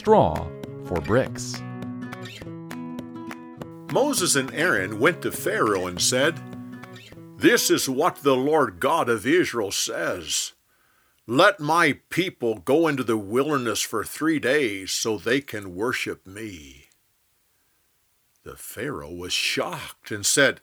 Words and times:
straw 0.00 0.34
for 0.86 0.98
bricks. 1.02 1.60
Moses 3.92 4.34
and 4.34 4.50
Aaron 4.54 4.98
went 4.98 5.20
to 5.20 5.30
Pharaoh 5.30 5.86
and 5.86 6.00
said, 6.00 6.40
This 7.36 7.70
is 7.70 7.86
what 7.86 8.16
the 8.16 8.34
Lord 8.34 8.80
God 8.80 9.10
of 9.10 9.26
Israel 9.26 9.70
says. 9.70 10.52
Let 11.26 11.60
my 11.60 11.98
people 12.08 12.60
go 12.60 12.88
into 12.88 13.04
the 13.04 13.18
wilderness 13.18 13.82
for 13.82 14.02
three 14.02 14.38
days 14.38 14.90
so 14.90 15.18
they 15.18 15.42
can 15.42 15.76
worship 15.76 16.26
me. 16.26 16.86
The 18.42 18.56
Pharaoh 18.56 19.12
was 19.12 19.34
shocked 19.34 20.10
and 20.10 20.24
said, 20.24 20.62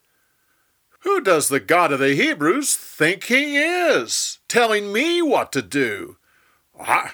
Who 1.01 1.21
does 1.21 1.49
the 1.49 1.59
God 1.59 1.91
of 1.91 1.99
the 1.99 2.15
Hebrews 2.15 2.75
think 2.75 3.25
he 3.25 3.55
is, 3.55 4.39
telling 4.47 4.91
me 4.91 5.21
what 5.21 5.51
to 5.51 5.61
do? 5.61 6.17
I, 6.81 7.11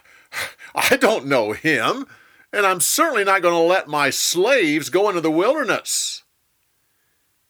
I 0.75 0.97
don't 0.97 1.25
know 1.25 1.51
him 1.51 2.07
and 2.53 2.67
I'm 2.67 2.79
certainly 2.79 3.23
not 3.23 3.41
going 3.41 3.55
to 3.55 3.59
let 3.59 3.87
my 3.87 4.11
slaves 4.11 4.89
go 4.89 5.09
into 5.09 5.21
the 5.21 5.31
wilderness. 5.31 6.21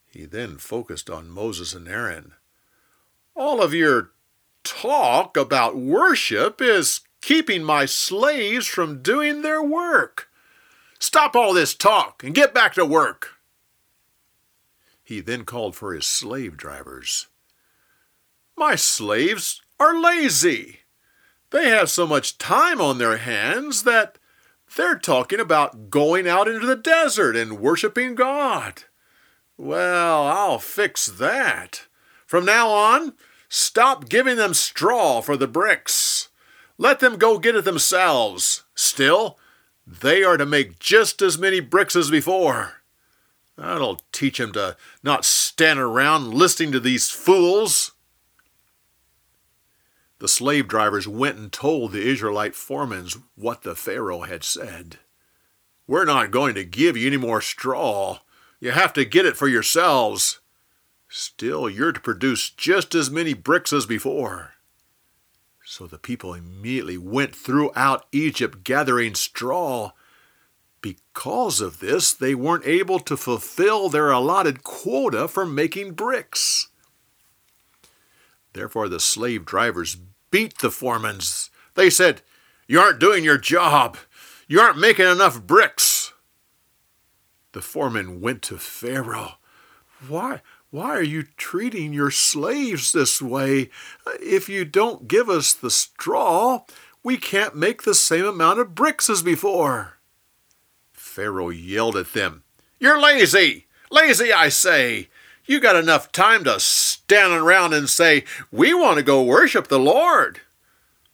He 0.09 0.25
then 0.25 0.57
focused 0.57 1.09
on 1.09 1.30
Moses 1.30 1.73
and 1.73 1.88
Aaron. 1.88 2.34
All 3.35 3.61
of 3.61 3.73
your 3.73 4.11
talk 4.63 5.35
about 5.35 5.75
worship 5.75 6.61
is 6.61 7.02
keeping 7.20 7.63
my 7.63 7.85
slaves 7.85 8.66
from 8.66 9.02
doing 9.02 9.41
their 9.41 9.61
work. 9.61 10.30
Stop 10.99 11.35
all 11.35 11.53
this 11.53 11.75
talk 11.75 12.23
and 12.23 12.33
get 12.33 12.53
back 12.53 12.73
to 12.75 12.85
work. 12.85 13.31
He 15.03 15.20
then 15.20 15.44
called 15.44 15.75
for 15.75 15.94
his 15.94 16.08
slave 16.08 16.55
drivers. 16.55 17.27
My 18.55 18.75
slaves 18.75 19.61
are 19.80 19.99
lazy. 19.99 20.80
They 21.49 21.70
have 21.70 21.89
so 21.89 22.08
much 22.08 22.38
time 22.38 22.80
on 22.80 22.99
their 22.99 23.17
hands 23.17 23.83
that 23.83 24.17
they're 24.75 24.97
talking 24.97 25.39
about 25.39 25.89
going 25.89 26.27
out 26.27 26.47
into 26.47 26.66
the 26.66 26.75
desert 26.75 27.35
and 27.35 27.59
worshiping 27.59 28.16
God. 28.16 28.83
Well, 29.57 30.27
I'll 30.27 30.59
fix 30.59 31.07
that. 31.07 31.88
From 32.25 32.45
now 32.45 32.69
on, 32.69 33.13
stop 33.49 34.09
giving 34.09 34.38
them 34.38 34.53
straw 34.53 35.21
for 35.21 35.38
the 35.38 35.47
bricks. 35.47 36.30
Let 36.77 36.99
them 36.99 37.17
go 37.17 37.39
get 37.39 37.55
it 37.55 37.65
themselves. 37.65 38.63
Still, 38.75 39.38
they 39.85 40.23
are 40.23 40.38
to 40.38 40.45
make 40.45 40.80
just 40.80 41.21
as 41.21 41.37
many 41.37 41.59
bricks 41.59 41.95
as 41.95 42.09
before. 42.09 42.83
That'll 43.58 44.02
teach 44.11 44.39
them 44.39 44.52
to 44.53 44.75
not 45.03 45.25
stand 45.25 45.80
around 45.80 46.33
listening 46.33 46.71
to 46.71 46.80
these 46.80 47.09
fools. 47.09 47.92
The 50.19 50.28
slave 50.28 50.67
drivers 50.67 51.08
went 51.08 51.38
and 51.38 51.52
told 51.52 51.92
the 51.92 52.08
Israelite 52.08 52.56
foremen 52.56 53.08
what 53.36 53.64
the 53.64 53.75
Pharaoh 53.75 54.22
had 54.22 54.44
said. 54.44 55.00
We're 55.86 56.05
not 56.05 56.31
going 56.31 56.55
to 56.55 56.64
give 56.64 56.95
you 56.95 57.08
any 57.08 57.17
more 57.17 57.42
straw. 57.42 58.20
You 58.59 58.72
have 58.72 58.94
to 58.94 59.03
get 59.03 59.25
it 59.25 59.36
for 59.36 59.47
yourselves. 59.47 60.39
Still, 61.09 61.70
you're 61.70 61.92
to 61.92 62.00
produce 62.00 62.50
just 62.50 62.95
as 62.95 63.11
many 63.11 63.33
bricks 63.33 63.73
as 63.73 63.86
before. 63.86 64.53
So 65.66 65.88
the 65.88 65.97
people 65.97 66.33
immediately 66.33 66.98
went 66.98 67.36
throughout 67.36 68.05
Egypt 68.11 68.64
gathering 68.64 69.16
straw. 69.16 69.92
Because 70.81 71.61
of 71.61 71.80
this, 71.80 72.14
they 72.14 72.36
weren't 72.36 72.66
able 72.66 73.00
to 73.00 73.16
fulfill 73.17 73.89
their 73.89 74.11
allotted 74.11 74.64
quota 74.64 75.27
for 75.27 75.45
making 75.45 75.94
bricks. 75.94 76.70
Therefore, 78.53 78.87
the 78.87 78.99
slave 78.99 79.45
drivers 79.45 79.97
beat 80.31 80.59
the 80.59 80.69
foremans. 80.69 81.49
They 81.75 81.89
said, 81.89 82.21
You 82.67 82.79
aren't 82.79 82.99
doing 82.99 83.23
your 83.23 83.37
job. 83.37 83.97
You 84.47 84.59
aren't 84.59 84.79
making 84.79 85.07
enough 85.07 85.41
bricks. 85.41 86.13
The 87.53 87.61
foreman 87.61 88.21
went 88.21 88.41
to 88.43 88.57
Pharaoh. 88.57 89.33
Why, 90.07 90.41
why 90.69 90.89
are 90.89 91.03
you 91.03 91.23
treating 91.37 91.93
your 91.93 92.11
slaves 92.11 92.92
this 92.92 93.21
way? 93.21 93.69
If 94.19 94.49
you 94.49 94.65
don't 94.65 95.08
give 95.08 95.30
us 95.30 95.53
the 95.53 95.69
straw, 95.69 96.63
we 97.03 97.17
can't 97.17 97.55
make 97.55 97.83
the 97.83 97.93
same 97.93 98.25
amount 98.25 98.59
of 98.59 98.75
bricks 98.75 99.09
as 99.09 99.21
before. 99.21 99.99
Pharaoh 100.92 101.49
yelled 101.49 101.95
at 101.95 102.13
them, 102.13 102.43
You're 102.80 102.99
lazy! 102.99 103.67
Lazy, 103.92 104.33
I 104.33 104.49
say! 104.49 105.09
You 105.45 105.59
got 105.59 105.75
enough 105.75 106.11
time 106.11 106.43
to 106.45 106.59
stand 107.05 107.33
around 107.33 107.73
and 107.73 107.89
say, 107.89 108.23
We 108.52 108.73
want 108.73 108.97
to 108.97 109.03
go 109.03 109.23
worship 109.23 109.67
the 109.67 109.80
Lord. 109.80 110.41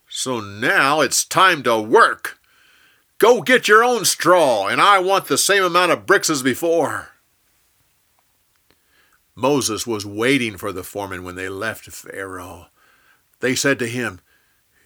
So 0.08 0.40
now 0.40 1.02
it's 1.02 1.24
time 1.26 1.64
to 1.64 1.80
work. 1.80 2.40
Go 3.20 3.42
get 3.42 3.68
your 3.68 3.84
own 3.84 4.06
straw, 4.06 4.68
and 4.68 4.80
I 4.82 5.00
want 5.00 5.28
the 5.28 5.38
same 5.38 5.64
amount 5.64 5.92
of 5.92 6.06
bricks 6.06 6.30
as 6.30 6.42
before. 6.42 7.10
Moses 9.36 9.86
was 9.86 10.06
waiting 10.06 10.58
for 10.58 10.72
the 10.72 10.84
foreman 10.84 11.24
when 11.24 11.36
they 11.36 11.50
left 11.50 11.86
Pharaoh. 11.92 12.68
They 13.40 13.56
said 13.56 13.80
to 13.80 13.88
him, 13.88 14.20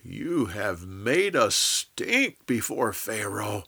You 0.03 0.47
have 0.47 0.85
made 0.85 1.35
us 1.35 1.55
stink 1.55 2.45
before 2.45 2.93
Pharaoh. 2.93 3.63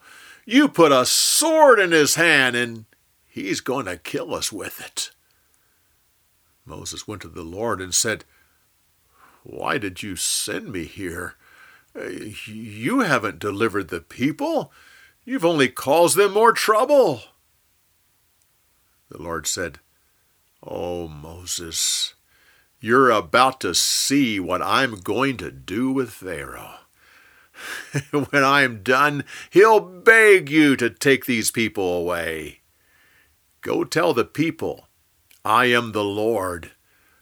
You 0.46 0.68
put 0.68 0.92
a 0.92 1.06
sword 1.06 1.80
in 1.80 1.92
his 1.92 2.16
hand, 2.16 2.56
and 2.56 2.86
he's 3.28 3.62
going 3.62 3.86
to 3.86 3.98
kill 3.98 4.34
us 4.34 4.52
with 4.52 4.80
it. 4.80 5.12
Moses 6.66 7.08
went 7.08 7.22
to 7.22 7.28
the 7.28 7.44
Lord 7.44 7.80
and 7.80 7.94
said, 7.94 8.26
Why 9.44 9.78
did 9.78 10.02
you 10.02 10.16
send 10.16 10.72
me 10.72 10.86
here? 10.86 11.36
You 12.48 13.02
haven't 13.02 13.40
delivered 13.40 13.90
the 13.90 14.02
people. 14.02 14.72
You've 15.24 15.46
only 15.46 15.70
caused 15.70 16.18
them 16.18 16.34
more 16.34 16.52
trouble. 16.52 17.22
The 19.10 19.22
Lord 19.22 19.48
said, 19.48 19.80
Oh, 20.64 21.08
Moses, 21.08 22.16
you're 22.80 23.12
about 23.12 23.62
to 23.62 23.76
see 23.76 24.40
what 24.40 24.62
I'm 24.62 25.00
going 25.00 25.38
to 25.38 25.52
do 25.52 25.92
with 25.92 26.10
Pharaoh. 26.10 26.76
when 28.12 28.44
I'm 28.44 28.82
done, 28.82 29.24
he'll 29.52 29.80
beg 29.80 30.50
you 30.50 30.76
to 30.78 30.90
take 30.90 31.26
these 31.26 31.52
people 31.52 31.94
away. 31.94 32.62
Go 33.62 33.84
tell 33.84 34.14
the 34.14 34.26
people 34.26 34.85
I 35.46 35.66
am 35.66 35.92
the 35.92 36.04
Lord. 36.04 36.72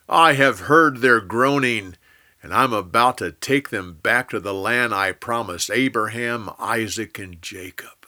I 0.07 0.33
have 0.33 0.61
heard 0.61 0.97
their 0.97 1.19
groaning, 1.19 1.97
and 2.41 2.53
I'm 2.53 2.71
about 2.71 3.17
to 3.17 3.33
take 3.33 3.67
them 3.67 3.95
back 4.01 4.29
to 4.29 4.39
the 4.39 4.53
land 4.53 4.95
I 4.95 5.11
promised 5.11 5.69
Abraham, 5.69 6.49
Isaac, 6.57 7.19
and 7.19 7.41
Jacob. 7.41 8.07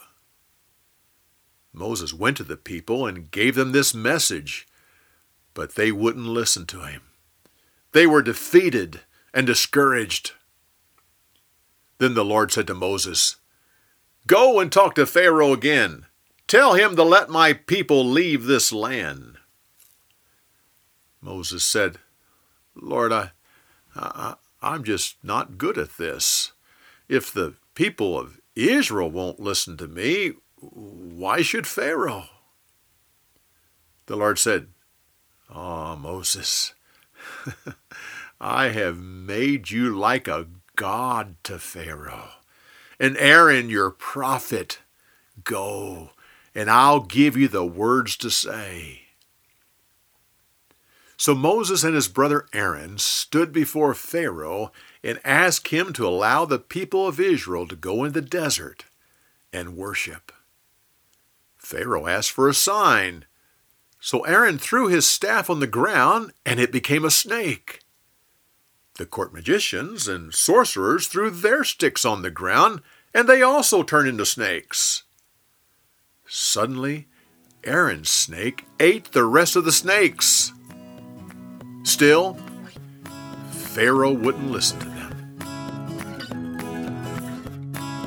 Moses 1.74 2.14
went 2.14 2.38
to 2.38 2.46
the 2.46 2.56
people 2.56 3.06
and 3.06 3.30
gave 3.30 3.56
them 3.56 3.74
this 3.74 3.94
message, 3.94 4.66
but 5.54 5.76
they 5.76 5.92
wouldn't 5.92 6.28
listen 6.28 6.66
to 6.68 6.86
him. 6.86 7.02
They 7.92 8.08
were 8.08 8.22
defeated 8.22 9.02
and 9.34 9.46
discouraged. 9.46 10.32
Then 11.98 12.14
the 12.14 12.24
Lord 12.24 12.54
said 12.54 12.68
to 12.68 12.74
Moses, 12.74 13.36
Go 14.28 14.62
and 14.62 14.72
talk 14.72 14.96
to 14.96 15.06
Pharaoh 15.06 15.52
again. 15.52 16.06
Tell 16.48 16.74
him 16.76 16.96
to 16.96 17.04
let 17.04 17.30
my 17.30 17.52
people 17.52 18.06
leave 18.06 18.46
this 18.46 18.72
land. 18.72 19.40
Moses 21.26 21.66
said, 21.66 21.98
Lord, 22.76 23.12
I, 23.12 23.32
I, 23.96 24.36
I'm 24.62 24.84
just 24.84 25.16
not 25.24 25.58
good 25.58 25.76
at 25.76 25.98
this. 25.98 26.52
If 27.10 27.34
the 27.34 27.56
people 27.74 28.18
of 28.18 28.40
Israel 28.56 29.10
won't 29.10 29.40
listen 29.40 29.76
to 29.78 29.88
me, 29.88 30.34
why 30.60 31.42
should 31.42 31.66
Pharaoh? 31.66 32.26
The 34.06 34.16
Lord 34.16 34.38
said, 34.38 34.68
Ah, 35.50 35.94
oh, 35.94 35.96
Moses, 35.96 36.76
I 38.40 38.70
have 38.70 39.00
made 39.00 39.72
you 39.72 39.98
like 39.98 40.28
a 40.28 40.48
god 40.76 41.38
to 41.46 41.58
Pharaoh. 41.58 42.30
And 43.00 43.18
Aaron, 43.18 43.70
your 43.70 43.90
prophet, 43.90 44.80
go, 45.44 46.12
and 46.54 46.70
I'll 46.70 47.02
give 47.02 47.36
you 47.36 47.48
the 47.48 47.66
words 47.66 48.16
to 48.18 48.30
say. 48.30 49.05
So 51.18 51.34
Moses 51.34 51.84
and 51.84 51.96
his 51.96 52.08
brother 52.08 52.46
Aaron 52.54 52.98
stood 52.98 53.52
before 53.52 53.94
Pharaoh 53.94 54.72
and 55.04 55.20
asked 55.24 55.70
him 55.70 55.94
to 55.94 56.08
allow 56.08 56.46
the 56.46 56.60
people 56.60 57.08
of 57.08 57.20
Israel 57.20 57.68
to 57.68 57.76
go 57.76 58.04
in 58.04 58.12
the 58.12 58.22
desert 58.22 58.86
and 59.54 59.78
worship. 59.78 60.32
Pharaoh 61.58 62.08
asked 62.08 62.32
for 62.32 62.50
a 62.50 62.54
sign. 62.54 63.26
So 64.00 64.22
Aaron 64.22 64.58
threw 64.58 64.88
his 64.88 65.08
staff 65.08 65.50
on 65.50 65.60
the 65.60 65.68
ground 65.68 66.34
and 66.46 66.60
it 66.60 66.72
became 66.72 67.06
a 67.06 67.12
snake. 67.12 67.80
The 68.96 69.06
court 69.06 69.34
magicians 69.34 70.08
and 70.08 70.34
sorcerers 70.34 71.08
threw 71.08 71.30
their 71.30 71.64
sticks 71.64 72.06
on 72.06 72.22
the 72.22 72.32
ground 72.32 72.82
and 73.14 73.28
they 73.28 73.42
also 73.42 73.84
turned 73.84 74.10
into 74.10 74.26
snakes. 74.26 75.04
Suddenly, 76.28 77.08
Aaron's 77.64 78.10
snake 78.10 78.66
ate 78.80 79.12
the 79.12 79.24
rest 79.24 79.56
of 79.56 79.66
the 79.66 79.72
snakes. 79.72 80.52
Still, 81.86 82.36
Pharaoh 83.52 84.12
wouldn't 84.12 84.52
listen 84.52 84.80
to 84.80 84.86
them. 84.86 85.12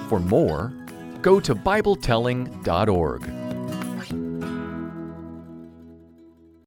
For 0.08 0.19
more, 0.19 0.72
go 1.22 1.38
to 1.38 1.54
BibleTelling.org. 1.54 3.38